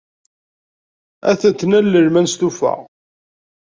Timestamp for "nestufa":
2.21-2.73